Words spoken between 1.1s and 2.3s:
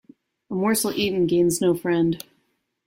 gains no friend.